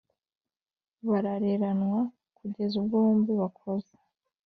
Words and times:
barareranwa, 1.07 1.99
kugeza 2.37 2.73
ubwo 2.81 2.95
bombi 3.03 3.31
bakuze, 3.41 3.93